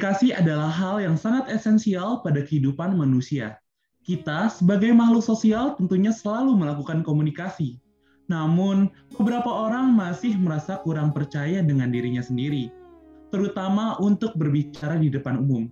Komunikasi 0.00 0.32
adalah 0.32 0.72
hal 0.72 0.96
yang 1.04 1.12
sangat 1.20 1.52
esensial 1.52 2.24
pada 2.24 2.40
kehidupan 2.40 2.96
manusia. 2.96 3.60
Kita 4.00 4.48
sebagai 4.48 4.96
makhluk 4.96 5.20
sosial 5.20 5.76
tentunya 5.76 6.08
selalu 6.08 6.56
melakukan 6.56 7.04
komunikasi. 7.04 7.76
Namun, 8.32 8.88
beberapa 9.20 9.52
orang 9.52 9.92
masih 9.92 10.40
merasa 10.40 10.80
kurang 10.80 11.12
percaya 11.12 11.60
dengan 11.60 11.92
dirinya 11.92 12.24
sendiri, 12.24 12.72
terutama 13.28 14.00
untuk 14.00 14.32
berbicara 14.40 14.96
di 14.96 15.12
depan 15.12 15.36
umum, 15.36 15.68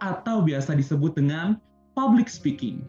atau 0.00 0.40
biasa 0.40 0.72
disebut 0.72 1.12
dengan 1.12 1.60
public 1.92 2.32
speaking. 2.32 2.80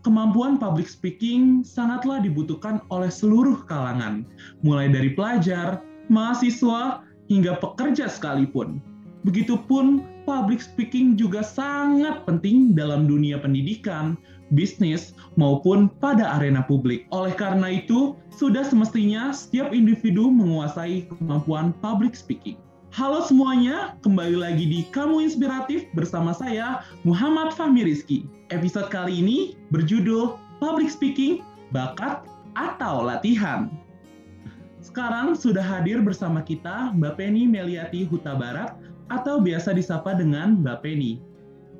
Kemampuan 0.00 0.56
public 0.56 0.88
speaking 0.88 1.60
sangatlah 1.60 2.24
dibutuhkan 2.24 2.80
oleh 2.88 3.12
seluruh 3.12 3.68
kalangan, 3.68 4.24
mulai 4.64 4.88
dari 4.88 5.12
pelajar, 5.12 5.84
mahasiswa, 6.08 7.04
hingga 7.28 7.60
pekerja 7.60 8.08
sekalipun 8.08 8.80
Begitupun 9.24 10.04
public 10.28 10.60
speaking 10.60 11.16
juga 11.16 11.40
sangat 11.40 12.28
penting 12.28 12.76
dalam 12.76 13.08
dunia 13.08 13.40
pendidikan, 13.40 14.20
bisnis, 14.52 15.16
maupun 15.40 15.88
pada 16.00 16.36
arena 16.36 16.60
publik. 16.60 17.08
Oleh 17.08 17.32
karena 17.32 17.80
itu, 17.80 18.20
sudah 18.28 18.60
semestinya 18.60 19.32
setiap 19.32 19.72
individu 19.72 20.28
menguasai 20.28 21.08
kemampuan 21.08 21.72
public 21.80 22.12
speaking. 22.12 22.60
Halo 22.94 23.24
semuanya, 23.26 23.98
kembali 24.06 24.38
lagi 24.38 24.70
di 24.70 24.86
Kamu 24.92 25.18
Inspiratif 25.18 25.88
bersama 25.98 26.30
saya, 26.30 26.86
Muhammad 27.02 27.50
Fahmi 27.50 27.82
Rizky. 27.82 28.22
Episode 28.54 28.86
kali 28.86 29.18
ini 29.18 29.58
berjudul 29.74 30.38
Public 30.62 30.92
Speaking, 30.94 31.42
Bakat 31.74 32.22
atau 32.54 33.02
Latihan. 33.02 33.66
Sekarang 34.78 35.34
sudah 35.34 35.64
hadir 35.64 36.06
bersama 36.06 36.38
kita 36.44 36.94
Mbak 36.94 37.18
Penny 37.18 37.50
Meliati 37.50 38.06
Huta 38.06 38.38
Barat, 38.38 38.78
atau 39.14 39.38
biasa 39.38 39.70
disapa 39.78 40.18
dengan 40.18 40.58
Mbak 40.58 40.78
Penny. 40.82 41.22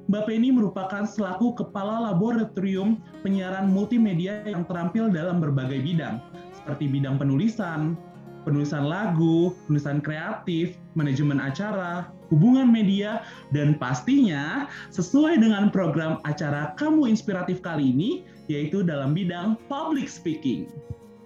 Mbak 0.07 0.25
Penny 0.29 0.53
merupakan 0.53 1.03
selaku 1.09 1.57
Kepala 1.57 2.13
Laboratorium 2.13 3.01
Penyiaran 3.25 3.73
Multimedia 3.73 4.45
yang 4.45 4.63
terampil 4.69 5.09
dalam 5.09 5.41
berbagai 5.41 5.81
bidang, 5.81 6.21
seperti 6.53 6.93
bidang 6.93 7.17
penulisan, 7.17 7.97
penulisan 8.45 8.85
lagu, 8.85 9.57
penulisan 9.67 10.05
kreatif, 10.05 10.77
manajemen 10.93 11.41
acara, 11.41 12.13
hubungan 12.29 12.69
media, 12.69 13.25
dan 13.57 13.81
pastinya 13.81 14.69
sesuai 14.93 15.41
dengan 15.41 15.73
program 15.73 16.21
acara 16.29 16.77
Kamu 16.77 17.09
Inspiratif 17.09 17.65
kali 17.65 17.91
ini, 17.91 18.11
yaitu 18.53 18.85
dalam 18.85 19.17
bidang 19.17 19.57
public 19.73 20.07
speaking. 20.07 20.69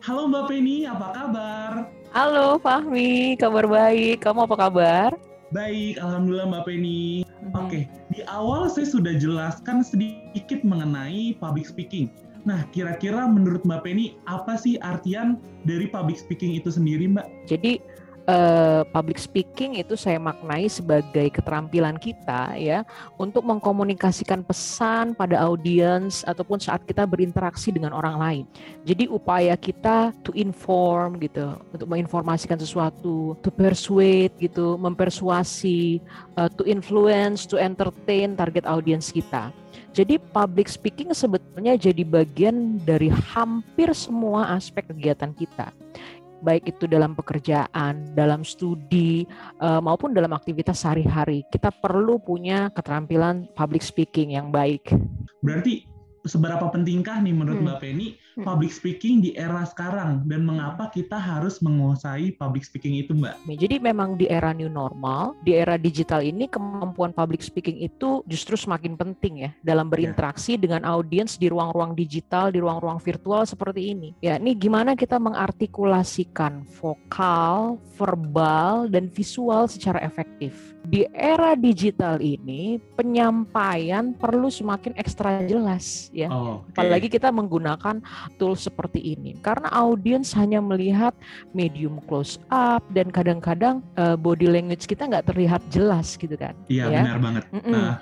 Halo 0.06 0.30
Mbak 0.30 0.54
Penny, 0.54 0.86
apa 0.86 1.10
kabar? 1.10 1.70
Halo 2.14 2.62
Fahmi, 2.62 3.34
kabar 3.34 3.66
baik. 3.66 4.22
Kamu 4.22 4.46
apa 4.46 4.56
kabar? 4.70 5.27
Baik, 5.48 5.96
Alhamdulillah 5.96 6.52
Mbak 6.52 6.64
Penny. 6.68 7.24
Hmm. 7.24 7.64
Oke, 7.64 7.88
di 8.12 8.20
awal 8.28 8.68
saya 8.68 8.84
sudah 8.84 9.16
jelaskan 9.16 9.80
sedikit 9.80 10.60
mengenai 10.60 11.32
public 11.40 11.64
speaking. 11.64 12.12
Nah, 12.44 12.68
kira-kira 12.72 13.24
menurut 13.24 13.64
Mbak 13.64 13.80
Penny, 13.88 14.20
apa 14.28 14.60
sih 14.60 14.76
artian 14.84 15.40
dari 15.64 15.88
public 15.88 16.20
speaking 16.20 16.52
itu 16.52 16.68
sendiri, 16.68 17.08
Mbak? 17.08 17.48
Jadi, 17.48 17.80
uh, 18.28 18.84
public 18.92 19.16
speaking 19.16 19.80
itu 19.80 19.96
saya 19.96 20.20
maknai 20.20 20.68
sebagai 20.68 21.32
keterampilan 21.32 21.96
kita 21.96 22.54
ya 22.60 22.84
untuk 23.16 23.42
mengkomunikasikan 23.42 24.44
pesan 24.44 25.16
pada 25.16 25.40
audiens 25.48 26.22
ataupun 26.28 26.60
saat 26.60 26.84
kita 26.84 27.08
berinteraksi 27.08 27.72
dengan 27.72 27.96
orang 27.96 28.16
lain. 28.20 28.44
Jadi 28.84 29.08
upaya 29.08 29.56
kita 29.56 30.12
to 30.22 30.30
inform 30.36 31.16
gitu, 31.18 31.56
untuk 31.72 31.88
menginformasikan 31.88 32.60
sesuatu, 32.60 33.34
to 33.40 33.48
persuade 33.48 34.36
gitu, 34.38 34.76
mempersuasi, 34.76 35.98
uh, 36.36 36.52
to 36.52 36.68
influence, 36.68 37.48
to 37.48 37.56
entertain 37.56 38.36
target 38.36 38.68
audiens 38.68 39.08
kita. 39.08 39.50
Jadi 39.96 40.20
public 40.20 40.70
speaking 40.70 41.10
sebetulnya 41.10 41.74
jadi 41.74 42.06
bagian 42.06 42.78
dari 42.86 43.10
hampir 43.10 43.90
semua 43.96 44.54
aspek 44.54 44.86
kegiatan 44.94 45.32
kita 45.34 45.74
baik 46.40 46.70
itu 46.76 46.84
dalam 46.86 47.14
pekerjaan, 47.18 48.14
dalam 48.14 48.46
studi, 48.46 49.26
uh, 49.60 49.82
maupun 49.82 50.14
dalam 50.14 50.30
aktivitas 50.34 50.82
sehari-hari. 50.86 51.44
Kita 51.50 51.74
perlu 51.74 52.22
punya 52.22 52.70
keterampilan 52.72 53.50
public 53.54 53.82
speaking 53.82 54.34
yang 54.34 54.54
baik. 54.54 54.90
Berarti 55.42 55.97
seberapa 56.28 56.68
pentingkah 56.68 57.18
nih 57.24 57.34
menurut 57.34 57.58
hmm. 57.58 57.66
Mbak 57.72 57.78
Penny 57.80 58.08
hmm. 58.36 58.44
public 58.44 58.70
speaking 58.70 59.24
di 59.24 59.34
era 59.34 59.64
sekarang 59.64 60.28
dan 60.28 60.44
mengapa 60.44 60.92
kita 60.92 61.16
harus 61.16 61.58
menguasai 61.64 62.36
public 62.36 62.68
speaking 62.68 63.00
itu 63.00 63.16
Mbak? 63.16 63.58
Jadi 63.58 63.76
memang 63.80 64.14
di 64.14 64.28
era 64.30 64.52
new 64.52 64.68
normal, 64.68 65.34
di 65.42 65.56
era 65.56 65.74
digital 65.80 66.20
ini 66.22 66.46
kemampuan 66.46 67.10
public 67.10 67.40
speaking 67.40 67.80
itu 67.80 68.22
justru 68.28 68.54
semakin 68.54 68.94
penting 68.94 69.48
ya 69.48 69.50
dalam 69.64 69.88
ya. 69.88 69.92
berinteraksi 69.98 70.54
yeah. 70.54 70.62
dengan 70.62 70.82
audiens 70.86 71.40
di 71.40 71.48
ruang-ruang 71.48 71.96
digital, 71.96 72.52
di 72.52 72.60
ruang-ruang 72.60 73.00
virtual 73.00 73.42
seperti 73.48 73.96
ini. 73.96 74.12
Ya, 74.20 74.36
ini 74.36 74.52
gimana 74.54 74.94
kita 74.94 75.16
mengartikulasikan 75.16 76.68
vokal, 76.78 77.80
verbal 77.96 78.86
dan 78.92 79.08
visual 79.08 79.66
secara 79.66 80.04
efektif 80.04 80.77
di 80.88 81.04
era 81.12 81.52
digital 81.52 82.16
ini 82.24 82.80
penyampaian 82.96 84.16
perlu 84.16 84.48
semakin 84.48 84.96
ekstra 84.96 85.44
jelas 85.44 86.08
ya. 86.16 86.32
Oh, 86.32 86.64
okay. 86.64 86.80
Apalagi 86.80 87.08
kita 87.12 87.28
menggunakan 87.28 88.00
tool 88.40 88.56
seperti 88.56 89.12
ini 89.12 89.36
karena 89.44 89.68
audiens 89.68 90.32
hanya 90.32 90.64
melihat 90.64 91.12
medium 91.52 92.00
close 92.08 92.40
up 92.48 92.80
dan 92.96 93.12
kadang-kadang 93.12 93.84
uh, 94.00 94.16
body 94.16 94.48
language 94.48 94.88
kita 94.88 95.04
nggak 95.04 95.28
terlihat 95.28 95.60
jelas 95.68 96.16
gitu 96.16 96.34
kan. 96.40 96.56
Iya 96.72 96.88
ya? 96.88 97.04
benar 97.04 97.18
banget. 97.20 97.44
Mm 97.52 97.60
-mm. 97.60 97.72
Nah 97.76 97.92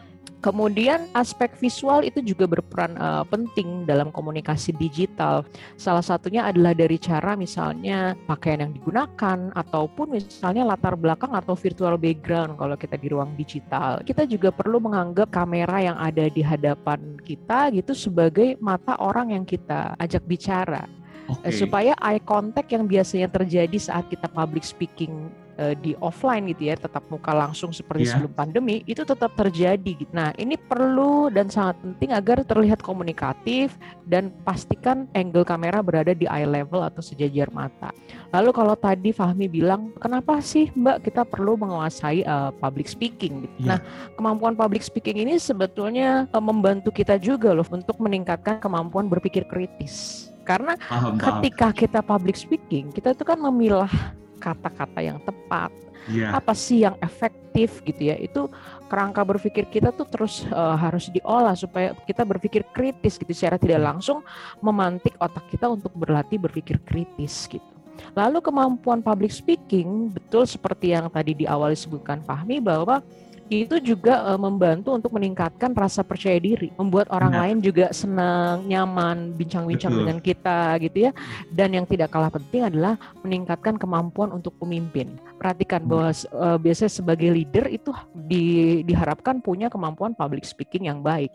Kemudian 0.46 1.10
aspek 1.10 1.58
visual 1.58 2.06
itu 2.06 2.22
juga 2.22 2.46
berperan 2.46 2.94
uh, 3.02 3.26
penting 3.26 3.82
dalam 3.82 4.14
komunikasi 4.14 4.70
digital. 4.78 5.42
Salah 5.74 6.06
satunya 6.06 6.46
adalah 6.46 6.70
dari 6.70 7.02
cara 7.02 7.34
misalnya 7.34 8.14
pakaian 8.30 8.62
yang 8.62 8.70
digunakan 8.70 9.50
ataupun 9.58 10.14
misalnya 10.14 10.62
latar 10.62 10.94
belakang 10.94 11.34
atau 11.34 11.58
virtual 11.58 11.98
background 11.98 12.54
kalau 12.62 12.78
kita 12.78 12.94
di 12.94 13.10
ruang 13.10 13.34
digital. 13.34 13.98
Kita 14.06 14.22
juga 14.22 14.54
perlu 14.54 14.78
menganggap 14.78 15.34
kamera 15.34 15.82
yang 15.82 15.98
ada 15.98 16.30
di 16.30 16.46
hadapan 16.46 17.18
kita 17.26 17.74
gitu 17.74 17.90
sebagai 17.98 18.54
mata 18.62 18.94
orang 19.02 19.34
yang 19.34 19.42
kita 19.42 19.98
ajak 19.98 20.22
bicara. 20.30 20.86
Okay. 21.26 21.58
Supaya 21.58 21.98
eye 21.98 22.22
contact 22.22 22.70
yang 22.70 22.86
biasanya 22.86 23.26
terjadi 23.26 23.82
saat 23.82 24.06
kita 24.06 24.30
public 24.30 24.62
speaking 24.62 25.26
uh, 25.58 25.74
di 25.76 25.92
offline 26.00 26.48
gitu 26.52 26.72
ya, 26.72 26.76
tetap 26.76 27.04
muka 27.08 27.32
langsung 27.32 27.72
seperti 27.72 28.08
yeah. 28.08 28.12
sebelum 28.16 28.32
pandemi, 28.32 28.84
itu 28.88 29.02
tetap 29.02 29.34
terjadi. 29.34 29.92
Gitu. 30.06 30.12
Nah, 30.12 30.32
ini 30.36 30.56
perlu 30.56 31.28
dan 31.32 31.48
sangat 31.50 31.80
penting 31.82 32.12
agar 32.12 32.44
terlihat 32.44 32.80
komunikatif 32.80 33.74
dan 34.06 34.32
pastikan 34.44 35.08
angle 35.16 35.44
kamera 35.44 35.80
berada 35.80 36.12
di 36.12 36.28
eye 36.28 36.48
level 36.48 36.84
atau 36.84 37.02
sejajar 37.02 37.50
mata. 37.52 37.90
Lalu 38.32 38.50
kalau 38.52 38.74
tadi 38.76 39.10
Fahmi 39.10 39.48
bilang, 39.48 39.92
kenapa 39.98 40.38
sih 40.44 40.68
Mbak 40.76 41.08
kita 41.08 41.22
perlu 41.24 41.56
menguasai 41.56 42.22
uh, 42.24 42.52
public 42.56 42.86
speaking? 42.86 43.48
Gitu. 43.48 43.68
Yeah. 43.68 43.76
Nah, 43.76 43.78
kemampuan 44.14 44.54
public 44.54 44.84
speaking 44.84 45.20
ini 45.20 45.40
sebetulnya 45.40 46.28
uh, 46.30 46.42
membantu 46.42 46.92
kita 46.92 47.16
juga 47.16 47.52
loh 47.52 47.66
untuk 47.68 47.96
meningkatkan 47.98 48.60
kemampuan 48.60 49.08
berpikir 49.08 49.48
kritis. 49.48 50.28
Karena 50.46 50.78
paham, 50.78 51.18
ketika 51.18 51.74
paham. 51.74 51.80
kita 51.82 52.00
public 52.06 52.36
speaking, 52.38 52.94
kita 52.94 53.18
itu 53.18 53.26
kan 53.26 53.34
memilah 53.42 53.90
kata-kata 54.38 55.00
yang 55.02 55.18
tepat, 55.22 55.72
yeah. 56.10 56.36
apa 56.36 56.52
sih 56.52 56.84
yang 56.86 56.94
efektif 57.02 57.82
gitu 57.82 58.12
ya. 58.12 58.16
Itu 58.18 58.48
kerangka 58.86 59.26
berpikir 59.26 59.66
kita 59.66 59.90
tuh 59.90 60.06
terus 60.06 60.46
uh, 60.50 60.78
harus 60.78 61.10
diolah 61.10 61.58
supaya 61.58 61.92
kita 62.06 62.22
berpikir 62.22 62.62
kritis 62.70 63.18
gitu 63.18 63.32
secara 63.34 63.58
tidak 63.58 63.82
langsung 63.82 64.22
memantik 64.62 65.18
otak 65.18 65.46
kita 65.50 65.66
untuk 65.66 65.90
berlatih 65.94 66.38
berpikir 66.38 66.78
kritis 66.86 67.50
gitu. 67.50 67.64
Lalu 68.12 68.44
kemampuan 68.44 69.00
public 69.00 69.32
speaking 69.32 70.12
betul 70.12 70.44
seperti 70.44 70.92
yang 70.92 71.08
tadi 71.08 71.32
di 71.32 71.44
awal 71.48 71.72
disebutkan 71.72 72.20
Fahmi 72.24 72.60
bahwa 72.60 73.00
itu 73.46 73.78
juga 73.78 74.26
uh, 74.26 74.40
membantu 74.40 74.90
untuk 74.94 75.14
meningkatkan 75.14 75.70
rasa 75.72 76.02
percaya 76.02 76.42
diri, 76.42 76.74
membuat 76.74 77.06
orang 77.14 77.32
nah. 77.32 77.40
lain 77.46 77.62
juga 77.62 77.94
senang, 77.94 78.66
nyaman, 78.66 79.38
bincang-bincang 79.38 79.94
dengan 79.94 80.18
kita 80.18 80.74
gitu 80.82 81.10
ya. 81.10 81.12
Dan 81.54 81.78
yang 81.78 81.86
tidak 81.86 82.10
kalah 82.10 82.30
penting 82.30 82.66
adalah 82.66 82.98
meningkatkan 83.22 83.78
kemampuan 83.78 84.34
untuk 84.34 84.58
pemimpin. 84.58 85.14
Perhatikan 85.38 85.86
hmm. 85.86 85.90
bahwa 85.90 86.10
uh, 86.34 86.58
biasanya 86.58 86.92
sebagai 86.92 87.30
leader 87.30 87.70
itu 87.70 87.94
di, 88.12 88.80
diharapkan 88.82 89.38
punya 89.38 89.70
kemampuan 89.70 90.18
public 90.18 90.42
speaking 90.42 90.90
yang 90.90 91.06
baik. 91.06 91.30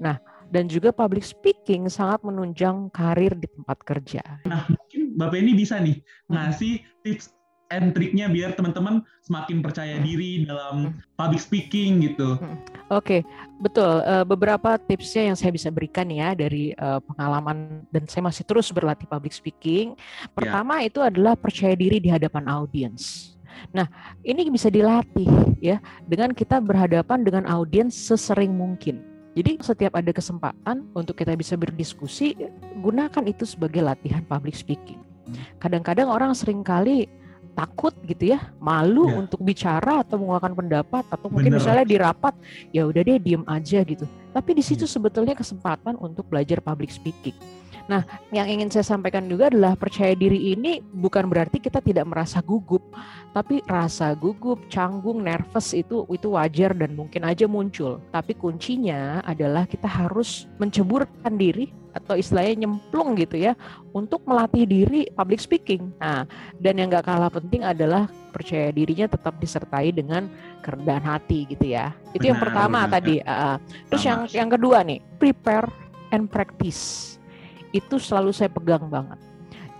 Nah, 0.00 0.16
dan 0.50 0.66
juga 0.66 0.90
public 0.90 1.22
speaking 1.22 1.86
sangat 1.86 2.24
menunjang 2.26 2.90
karir 2.90 3.36
di 3.38 3.46
tempat 3.46 3.78
kerja. 3.86 4.22
Nah, 4.48 4.66
mungkin 4.66 5.14
Bapak 5.14 5.38
ini 5.38 5.52
bisa 5.54 5.76
nih 5.78 6.00
hmm. 6.00 6.32
ngasih 6.32 6.72
tips 7.04 7.39
and 7.70 7.94
triknya 7.94 8.26
biar 8.26 8.58
teman-teman 8.58 9.06
semakin 9.22 9.62
percaya 9.62 9.96
hmm. 9.96 10.04
diri 10.04 10.30
dalam 10.44 10.90
hmm. 10.90 11.14
public 11.14 11.40
speaking 11.40 12.02
gitu. 12.02 12.36
Hmm. 12.36 12.58
Oke, 12.90 12.90
okay, 12.90 13.20
betul. 13.62 14.02
Uh, 14.02 14.26
beberapa 14.26 14.76
tipsnya 14.76 15.30
yang 15.30 15.36
saya 15.38 15.54
bisa 15.54 15.70
berikan 15.70 16.10
ya 16.10 16.34
dari 16.34 16.74
uh, 16.76 16.98
pengalaman 16.98 17.86
dan 17.94 18.04
saya 18.10 18.26
masih 18.26 18.42
terus 18.42 18.74
berlatih 18.74 19.06
public 19.06 19.30
speaking. 19.30 19.94
Ya. 19.94 20.28
Pertama 20.34 20.82
yeah. 20.82 20.90
itu 20.90 21.00
adalah 21.00 21.38
percaya 21.38 21.78
diri 21.78 22.02
di 22.02 22.10
hadapan 22.10 22.50
audiens. 22.50 23.34
Nah, 23.70 23.86
ini 24.26 24.50
bisa 24.50 24.66
dilatih 24.66 25.30
ya 25.62 25.78
dengan 26.10 26.34
kita 26.34 26.58
berhadapan 26.58 27.22
dengan 27.22 27.46
audiens 27.46 27.94
sesering 27.94 28.50
mungkin. 28.50 29.06
Jadi 29.38 29.62
setiap 29.62 29.94
ada 29.94 30.10
kesempatan 30.10 30.90
untuk 30.90 31.14
kita 31.14 31.38
bisa 31.38 31.54
berdiskusi, 31.54 32.34
gunakan 32.82 33.22
itu 33.30 33.46
sebagai 33.46 33.78
latihan 33.78 34.26
public 34.26 34.58
speaking. 34.58 34.98
Kadang-kadang 35.62 36.10
orang 36.10 36.34
sering 36.34 36.66
kali 36.66 37.06
takut 37.54 37.92
gitu 38.06 38.32
ya, 38.36 38.52
malu 38.62 39.10
ya. 39.10 39.20
untuk 39.20 39.40
bicara 39.42 40.00
atau 40.00 40.16
mengeluarkan 40.20 40.54
pendapat 40.54 41.04
atau 41.08 41.26
mungkin 41.28 41.54
Bener. 41.54 41.60
misalnya 41.60 41.84
di 41.86 41.96
rapat 42.00 42.34
ya 42.70 42.86
udah 42.86 43.02
deh 43.02 43.18
diem 43.20 43.44
aja 43.46 43.80
gitu. 43.84 44.04
Tapi 44.30 44.50
di 44.54 44.62
situ 44.62 44.86
ya. 44.86 44.90
sebetulnya 44.90 45.34
kesempatan 45.34 45.98
untuk 45.98 46.26
belajar 46.30 46.62
public 46.62 46.94
speaking. 46.94 47.34
Nah, 47.90 48.06
yang 48.30 48.46
ingin 48.46 48.70
saya 48.70 48.86
sampaikan 48.86 49.26
juga 49.26 49.50
adalah 49.50 49.74
percaya 49.74 50.14
diri 50.14 50.54
ini 50.54 50.78
bukan 50.78 51.26
berarti 51.26 51.58
kita 51.58 51.82
tidak 51.82 52.06
merasa 52.06 52.38
gugup, 52.38 52.86
tapi 53.34 53.66
rasa 53.66 54.14
gugup, 54.14 54.62
canggung, 54.70 55.26
nervous 55.26 55.74
itu 55.74 56.06
itu 56.06 56.30
wajar 56.30 56.70
dan 56.70 56.94
mungkin 56.94 57.26
aja 57.26 57.50
muncul. 57.50 57.98
Tapi 58.14 58.38
kuncinya 58.38 59.26
adalah 59.26 59.66
kita 59.66 59.90
harus 59.90 60.46
menceburkan 60.62 61.34
diri 61.34 61.74
atau 61.90 62.14
istilahnya 62.14 62.66
nyemplung 62.66 63.18
gitu 63.18 63.36
ya 63.38 63.52
untuk 63.90 64.22
melatih 64.26 64.64
diri 64.66 65.10
public 65.12 65.42
speaking. 65.42 65.90
Nah, 65.98 66.24
dan 66.58 66.78
yang 66.78 66.90
gak 66.90 67.06
kalah 67.06 67.30
penting 67.30 67.66
adalah 67.66 68.06
percaya 68.30 68.70
dirinya 68.70 69.10
tetap 69.10 69.36
disertai 69.42 69.90
dengan 69.90 70.30
kerendahan 70.62 71.02
hati 71.02 71.50
gitu 71.50 71.74
ya. 71.74 71.90
Itu 72.14 72.22
benar, 72.22 72.28
yang 72.30 72.38
pertama 72.38 72.78
benar. 72.86 72.94
tadi. 72.94 73.14
Uh, 73.22 73.56
terus 73.90 74.02
yang 74.06 74.20
yang 74.30 74.48
kedua 74.48 74.78
nih, 74.86 74.98
prepare 75.18 75.66
and 76.14 76.30
practice 76.30 77.16
itu 77.70 77.98
selalu 77.98 78.30
saya 78.30 78.50
pegang 78.50 78.86
banget. 78.86 79.18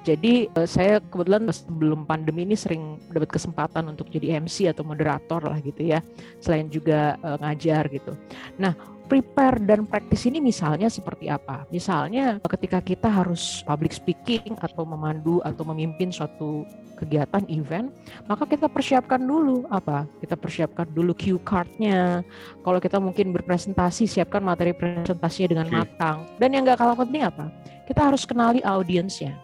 Jadi 0.00 0.48
uh, 0.56 0.64
saya 0.64 0.98
kebetulan 0.98 1.44
sebelum 1.52 2.08
pandemi 2.08 2.48
ini 2.48 2.56
sering 2.56 2.96
dapat 3.12 3.30
kesempatan 3.36 3.92
untuk 3.92 4.08
jadi 4.08 4.40
MC 4.40 4.66
atau 4.72 4.82
moderator 4.82 5.44
lah 5.44 5.60
gitu 5.60 5.92
ya, 5.92 6.00
selain 6.40 6.72
juga 6.72 7.20
uh, 7.20 7.36
ngajar 7.38 7.86
gitu. 7.92 8.16
Nah 8.56 8.72
prepare 9.10 9.58
dan 9.66 9.90
practice 9.90 10.30
ini 10.30 10.38
misalnya 10.38 10.86
seperti 10.86 11.26
apa? 11.26 11.66
Misalnya 11.74 12.38
ketika 12.46 12.78
kita 12.78 13.10
harus 13.10 13.66
public 13.66 13.90
speaking 13.90 14.54
atau 14.62 14.86
memandu 14.86 15.42
atau 15.42 15.66
memimpin 15.66 16.14
suatu 16.14 16.62
kegiatan 16.94 17.42
event, 17.50 17.90
maka 18.30 18.46
kita 18.46 18.70
persiapkan 18.70 19.18
dulu 19.18 19.66
apa? 19.66 20.06
Kita 20.22 20.38
persiapkan 20.38 20.86
dulu 20.94 21.10
cue 21.18 21.42
card-nya. 21.42 22.22
Kalau 22.62 22.78
kita 22.78 23.02
mungkin 23.02 23.34
berpresentasi, 23.34 24.06
siapkan 24.06 24.46
materi 24.46 24.70
presentasinya 24.70 25.58
dengan 25.58 25.82
matang. 25.82 26.30
Dan 26.38 26.54
yang 26.54 26.62
gak 26.62 26.78
kalah 26.78 26.94
penting 26.94 27.26
apa? 27.26 27.50
Kita 27.90 28.14
harus 28.14 28.22
kenali 28.22 28.62
audiensnya 28.62 29.34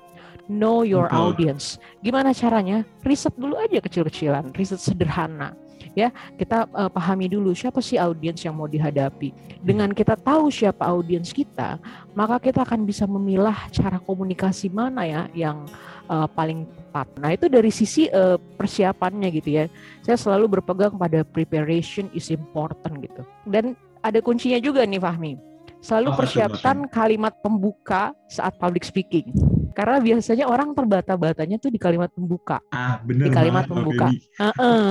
know 0.46 0.86
your 0.86 1.10
Betul. 1.10 1.34
audience. 1.34 1.82
Gimana 2.06 2.30
caranya? 2.30 2.86
Riset 3.02 3.34
dulu 3.34 3.58
aja 3.58 3.82
kecil-kecilan, 3.82 4.54
riset 4.54 4.78
sederhana 4.78 5.58
ya 5.96 6.12
kita 6.37 6.69
uh, 6.76 6.93
pahami 6.93 7.32
dulu 7.32 7.56
siapa 7.56 7.81
sih 7.81 7.96
audiens 7.96 8.44
yang 8.44 8.52
mau 8.52 8.69
dihadapi. 8.69 9.32
Dengan 9.64 9.90
kita 9.96 10.14
tahu 10.14 10.52
siapa 10.52 10.84
audiens 10.84 11.32
kita 11.32 11.81
maka 12.12 12.37
kita 12.37 12.62
akan 12.69 12.84
bisa 12.84 13.08
memilah 13.08 13.56
cara 13.72 13.96
komunikasi 13.96 14.69
mana 14.69 15.08
ya 15.08 15.22
yang 15.32 15.64
uh, 16.12 16.28
paling 16.28 16.69
tepat. 16.69 17.08
Nah 17.16 17.32
itu 17.32 17.48
dari 17.48 17.72
sisi 17.72 18.12
uh, 18.12 18.37
persiapannya 18.37 19.32
gitu 19.40 19.56
ya. 19.56 19.64
Saya 20.04 20.20
selalu 20.20 20.60
berpegang 20.60 20.94
pada 21.00 21.25
preparation 21.25 22.12
is 22.12 22.28
important 22.28 23.00
gitu. 23.00 23.25
Dan 23.49 23.72
ada 24.04 24.20
kuncinya 24.20 24.60
juga 24.60 24.84
nih 24.84 25.00
Fahmi. 25.00 25.32
Selalu 25.81 26.19
persiapkan 26.19 26.84
kalimat 26.92 27.32
pembuka 27.40 28.12
saat 28.28 28.58
public 28.60 28.84
speaking 28.84 29.32
karena 29.76 30.00
biasanya 30.00 30.49
orang 30.49 30.73
terbata-batanya 30.73 31.61
tuh 31.61 31.69
di 31.69 31.76
kalimat 31.76 32.08
pembuka. 32.08 32.64
Ah, 32.73 32.96
bener 33.05 33.28
Di 33.28 33.31
kalimat 33.37 33.69
banget, 33.69 33.76
pembuka. 33.76 34.06
Uh 34.40 34.49
-uh. 34.56 34.90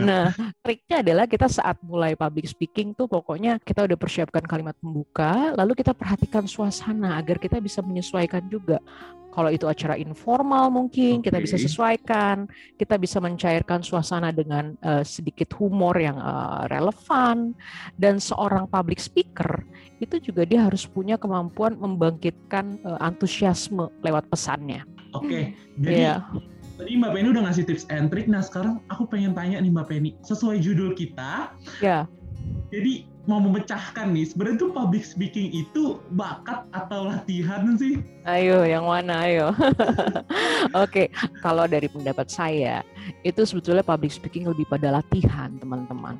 Nah, 0.00 0.32
triknya 0.64 1.04
adalah 1.04 1.28
kita 1.28 1.52
saat 1.52 1.76
mulai 1.84 2.16
public 2.16 2.48
speaking 2.48 2.96
tuh 2.96 3.04
pokoknya 3.04 3.60
kita 3.60 3.84
udah 3.84 3.98
persiapkan 4.00 4.40
kalimat 4.48 4.72
pembuka, 4.80 5.52
lalu 5.52 5.76
kita 5.76 5.92
perhatikan 5.92 6.48
suasana 6.48 7.20
agar 7.20 7.36
kita 7.36 7.60
bisa 7.60 7.84
menyesuaikan 7.84 8.40
juga 8.48 8.80
kalau 9.32 9.48
itu 9.48 9.64
acara 9.64 9.96
informal 9.96 10.68
mungkin 10.68 11.24
okay. 11.24 11.32
kita 11.32 11.38
bisa 11.40 11.56
sesuaikan, 11.56 12.44
kita 12.76 13.00
bisa 13.00 13.16
mencairkan 13.18 13.80
suasana 13.80 14.28
dengan 14.30 14.76
uh, 14.84 15.00
sedikit 15.00 15.56
humor 15.56 15.96
yang 15.96 16.20
uh, 16.20 16.68
relevan 16.68 17.56
dan 17.96 18.20
seorang 18.20 18.68
public 18.68 19.00
speaker 19.00 19.64
itu 20.04 20.20
juga 20.20 20.44
dia 20.44 20.68
harus 20.68 20.84
punya 20.84 21.16
kemampuan 21.16 21.80
membangkitkan 21.80 22.76
uh, 22.84 23.00
antusiasme 23.00 23.88
lewat 24.04 24.28
pesannya. 24.28 24.84
Oke, 25.16 25.28
okay. 25.28 25.44
jadi 25.80 26.02
yeah. 26.16 26.18
tadi 26.76 26.96
Mbak 27.00 27.10
Penny 27.16 27.28
udah 27.32 27.42
ngasih 27.48 27.64
tips 27.68 27.84
and 27.88 28.12
trick. 28.12 28.28
Nah 28.28 28.44
sekarang 28.44 28.84
aku 28.92 29.08
pengen 29.08 29.32
tanya 29.32 29.60
nih 29.60 29.72
Mbak 29.72 29.86
Penny, 29.88 30.10
sesuai 30.24 30.60
judul 30.60 30.92
kita. 30.92 31.56
Ya. 31.80 31.84
Yeah. 31.84 32.02
Jadi 32.72 33.11
mau 33.26 33.38
memecahkan 33.38 34.10
nih, 34.10 34.34
sebenarnya 34.34 34.58
tuh 34.66 34.70
public 34.74 35.04
speaking 35.06 35.54
itu 35.54 36.02
bakat 36.10 36.66
atau 36.74 37.06
latihan 37.06 37.78
sih? 37.78 38.02
Ayo, 38.26 38.66
yang 38.66 38.90
mana 38.90 39.26
ayo? 39.30 39.54
Oke, 40.82 41.06
okay. 41.06 41.06
kalau 41.38 41.70
dari 41.70 41.86
pendapat 41.86 42.26
saya, 42.26 42.82
itu 43.22 43.46
sebetulnya 43.46 43.86
public 43.86 44.10
speaking 44.10 44.50
lebih 44.50 44.66
pada 44.66 44.98
latihan, 44.98 45.54
teman-teman. 45.62 46.18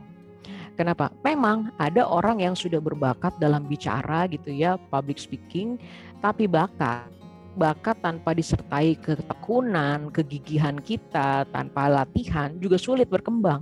Kenapa? 0.79 1.11
Memang 1.27 1.75
ada 1.77 2.07
orang 2.07 2.41
yang 2.41 2.55
sudah 2.57 2.79
berbakat 2.79 3.35
dalam 3.43 3.67
bicara 3.67 4.25
gitu 4.31 4.55
ya, 4.55 4.79
public 4.89 5.19
speaking, 5.19 5.77
tapi 6.23 6.47
bakat 6.47 7.11
bakat 7.53 8.01
tanpa 8.01 8.33
disertai 8.33 8.97
ketekunan, 8.97 10.09
kegigihan 10.09 10.81
kita, 10.81 11.45
tanpa 11.53 11.85
latihan 11.85 12.57
juga 12.57 12.81
sulit 12.81 13.13
berkembang. 13.13 13.61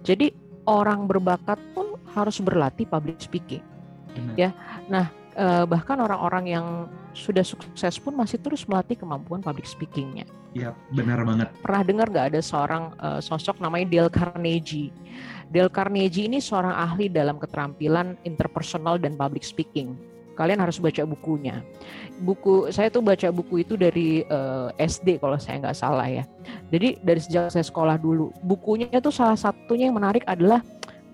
Jadi 0.00 0.32
orang 0.64 1.04
berbakat 1.04 1.60
pun 1.76 1.91
harus 2.12 2.38
berlatih 2.40 2.86
public 2.86 3.18
speaking. 3.20 3.64
Benar. 4.12 4.34
Ya. 4.36 4.50
Nah, 4.88 5.06
eh, 5.36 5.64
bahkan 5.64 5.96
orang-orang 6.00 6.44
yang 6.48 6.66
sudah 7.12 7.44
sukses 7.44 8.00
pun 8.00 8.16
masih 8.16 8.40
terus 8.40 8.64
melatih 8.64 8.96
kemampuan 8.96 9.44
public 9.44 9.68
speakingnya. 9.68 10.24
Iya, 10.52 10.76
benar 10.92 11.24
banget. 11.24 11.48
Pernah 11.64 11.82
dengar 11.84 12.06
nggak 12.12 12.26
ada 12.36 12.40
seorang 12.44 12.92
uh, 13.00 13.20
sosok 13.24 13.56
namanya 13.56 13.88
Dale 13.88 14.12
Carnegie? 14.12 14.92
Dale 15.48 15.72
Carnegie 15.72 16.28
ini 16.28 16.44
seorang 16.44 16.76
ahli 16.76 17.08
dalam 17.08 17.40
keterampilan 17.40 18.20
interpersonal 18.28 19.00
dan 19.00 19.16
public 19.16 19.44
speaking 19.48 19.96
kalian 20.32 20.60
harus 20.60 20.80
baca 20.80 21.04
bukunya. 21.04 21.60
Buku 22.22 22.72
saya 22.72 22.88
tuh 22.88 23.04
baca 23.04 23.28
buku 23.28 23.64
itu 23.64 23.74
dari 23.76 24.24
uh, 24.28 24.72
eh, 24.76 24.88
SD 24.88 25.20
kalau 25.20 25.36
saya 25.36 25.60
nggak 25.60 25.76
salah 25.76 26.08
ya. 26.08 26.24
Jadi 26.72 26.98
dari 27.04 27.20
sejak 27.20 27.52
saya 27.52 27.64
sekolah 27.64 28.00
dulu, 28.00 28.32
bukunya 28.40 28.88
itu 28.92 29.12
salah 29.12 29.36
satunya 29.36 29.92
yang 29.92 29.96
menarik 29.96 30.24
adalah 30.24 30.64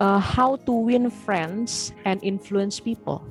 uh, 0.00 0.20
How 0.20 0.58
to 0.66 0.72
Win 0.72 1.10
Friends 1.10 1.94
and 2.06 2.18
Influence 2.26 2.78
People. 2.82 3.22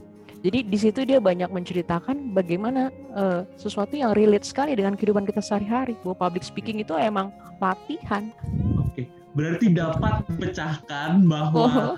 Jadi 0.46 0.70
di 0.70 0.78
situ 0.78 1.02
dia 1.04 1.18
banyak 1.18 1.50
menceritakan 1.50 2.32
bagaimana 2.32 2.94
uh, 3.18 3.42
sesuatu 3.58 3.98
yang 3.98 4.14
relate 4.14 4.46
sekali 4.46 4.78
dengan 4.78 4.94
kehidupan 4.94 5.26
kita 5.26 5.42
sehari-hari. 5.42 5.98
Bahwa 6.06 6.30
public 6.30 6.46
speaking 6.46 6.80
itu 6.80 6.94
emang 6.94 7.34
latihan. 7.58 8.30
Oke, 8.78 9.10
berarti 9.34 9.74
dapat 9.74 10.24
dipecahkan 10.30 11.26
bahwa 11.26 11.98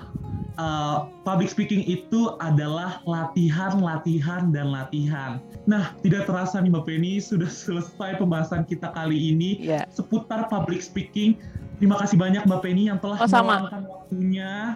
uh, 0.60 1.08
public 1.24 1.48
speaking 1.48 1.84
itu 1.88 2.36
adalah 2.38 3.00
latihan, 3.08 3.80
latihan, 3.80 4.52
dan 4.52 4.72
latihan. 4.72 5.40
Nah, 5.64 5.96
tidak 6.04 6.28
terasa 6.28 6.60
nih 6.60 6.72
Mbak 6.72 6.84
Penny, 6.84 7.12
sudah 7.20 7.48
selesai 7.48 8.20
pembahasan 8.20 8.68
kita 8.68 8.92
kali 8.92 9.32
ini 9.32 9.60
yeah. 9.60 9.84
seputar 9.88 10.48
public 10.52 10.84
speaking. 10.84 11.40
Terima 11.80 11.96
kasih 11.96 12.20
banyak 12.20 12.44
Mbak 12.44 12.60
Penny 12.60 12.92
yang 12.92 13.00
telah 13.00 13.20
oh, 13.20 13.28
meluangkan 13.28 13.82
waktunya. 14.10 14.74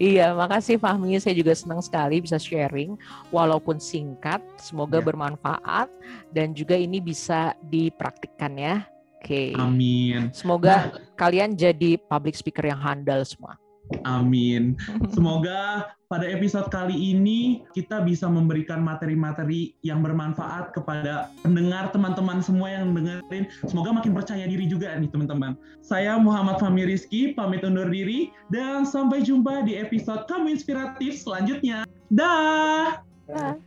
Iya, 0.00 0.32
makasih 0.32 0.80
Fahmi. 0.80 1.20
Saya 1.20 1.36
juga 1.36 1.52
senang 1.52 1.84
sekali 1.84 2.24
bisa 2.24 2.40
sharing, 2.40 2.96
walaupun 3.28 3.76
singkat. 3.76 4.40
Semoga 4.56 4.98
yeah. 4.98 5.06
bermanfaat 5.06 5.88
dan 6.32 6.56
juga 6.56 6.74
ini 6.74 6.98
bisa 7.04 7.52
dipraktikkan 7.68 8.56
ya. 8.56 8.76
Oke. 9.20 9.52
Okay. 9.52 9.60
Amin. 9.60 10.32
Semoga 10.32 10.88
nah, 10.88 10.96
kalian 11.20 11.52
jadi 11.52 12.00
public 12.08 12.32
speaker 12.32 12.64
yang 12.64 12.80
handal 12.80 13.20
semua. 13.28 13.60
Amin. 14.02 14.74
Semoga 15.14 15.90
pada 16.06 16.26
episode 16.26 16.70
kali 16.70 16.94
ini 16.94 17.66
kita 17.74 18.02
bisa 18.06 18.30
memberikan 18.30 18.78
materi-materi 18.82 19.74
yang 19.82 20.02
bermanfaat 20.02 20.70
kepada 20.70 21.34
pendengar 21.42 21.90
teman-teman 21.90 22.38
semua 22.38 22.70
yang 22.70 22.94
dengerin. 22.94 23.50
Semoga 23.66 23.90
makin 23.94 24.14
percaya 24.14 24.46
diri 24.46 24.70
juga 24.70 24.94
nih 24.94 25.10
teman-teman. 25.10 25.58
Saya 25.82 26.14
Muhammad 26.18 26.62
Fahmi 26.62 26.86
Rizky, 26.86 27.34
pamit 27.34 27.66
undur 27.66 27.90
diri 27.90 28.30
dan 28.54 28.86
sampai 28.86 29.22
jumpa 29.22 29.66
di 29.66 29.78
episode 29.78 30.26
Kamu 30.30 30.50
Inspiratif 30.50 31.18
selanjutnya. 31.18 31.86
Dah. 32.10 33.02
Da. 33.26 33.58